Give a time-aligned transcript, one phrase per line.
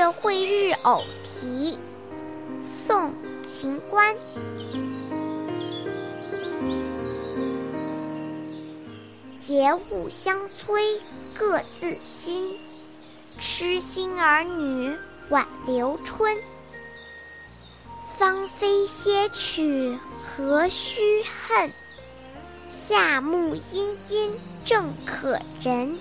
[0.00, 1.78] 月会日偶题，
[2.62, 3.10] 宋·
[3.44, 4.16] 秦观。
[9.38, 10.98] 节物相催
[11.38, 12.58] 各自新，
[13.38, 14.96] 痴心儿女
[15.28, 16.34] 晚留春。
[18.16, 21.70] 芳菲歇去何须恨？
[22.70, 24.32] 夏木阴阴
[24.64, 25.94] 正可人。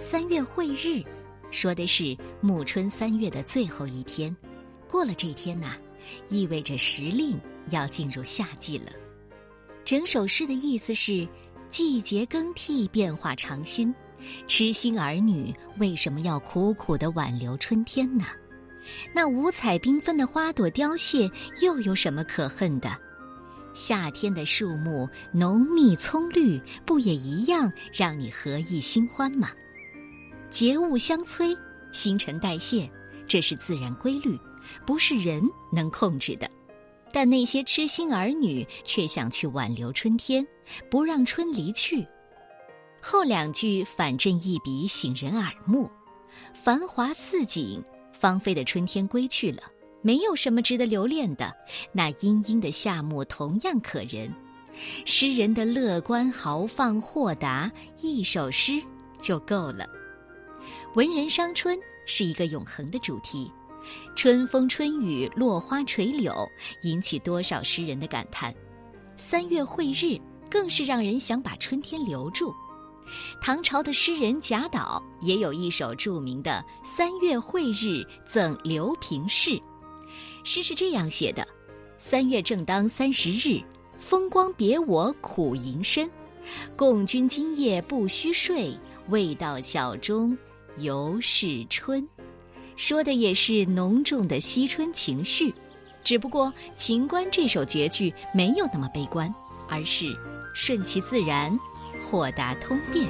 [0.00, 1.02] 三月会日，
[1.50, 4.34] 说的是暮春三月的最后一天。
[4.88, 5.74] 过了这天呐，
[6.28, 7.36] 意味着时令
[7.70, 8.92] 要进入夏季了。
[9.84, 11.26] 整首诗的意思是：
[11.68, 13.92] 季节更替，变化常新。
[14.46, 18.24] 痴心儿女为什么要苦苦的挽留春天呢？
[19.12, 21.28] 那五彩缤纷的花朵凋谢，
[21.60, 22.96] 又有什么可恨的？
[23.74, 29.50] 夏天的树木浓密葱绿，不也一样让你何意心欢吗？
[30.50, 31.56] 节物相催，
[31.92, 32.90] 新陈代谢，
[33.26, 34.38] 这是自然规律，
[34.86, 36.50] 不是人能控制的。
[37.12, 40.46] 但那些痴心儿女却想去挽留春天，
[40.90, 42.06] 不让春离去。
[43.00, 45.90] 后两句反正一笔，醒人耳目。
[46.54, 49.62] 繁华似锦，芳菲的春天归去了，
[50.02, 51.54] 没有什么值得留恋的。
[51.92, 54.32] 那阴阴的夏末同样可人。
[55.04, 58.82] 诗人的乐观、豪放、豁达，一首诗
[59.18, 59.86] 就够了。
[60.94, 63.52] 文人伤春是一个永恒的主题，
[64.16, 66.34] 春风春雨，落花垂柳，
[66.82, 68.54] 引起多少诗人的感叹。
[69.14, 70.18] 三月会日，
[70.50, 72.54] 更是让人想把春天留住。
[73.40, 79.50] 唐朝的诗人贾岛也有一首著名的《三月会日赠刘平世》，
[80.42, 81.46] 诗是这样写的
[81.98, 83.60] ：“三月正当三十日，
[83.98, 86.10] 风光别我苦吟深。
[86.76, 88.74] 共君今夜不须睡，
[89.10, 90.36] 未到晓钟
[90.80, 92.08] 犹是春。”
[92.76, 95.52] 说的也是浓重的惜春情绪，
[96.04, 99.34] 只不过秦观这首绝句没有那么悲观，
[99.68, 100.06] 而是
[100.54, 101.58] 顺其自然。
[102.00, 103.08] 豁达通变。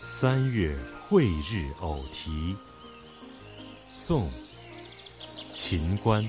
[0.00, 0.76] 三月
[1.14, 2.56] 会日偶题，
[3.88, 4.26] 宋·
[5.52, 6.28] 秦观。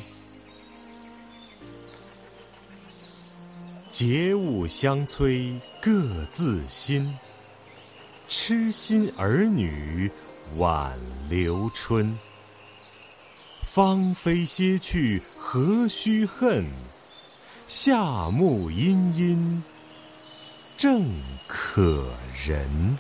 [3.90, 7.12] 节物相催各自新。
[8.30, 10.08] 痴心儿女
[10.58, 10.96] 晚
[11.30, 12.16] 留春，
[13.64, 16.64] 芳菲歇去何须恨？
[17.66, 19.64] 夏木阴阴
[20.78, 22.08] 正可
[22.46, 22.96] 人。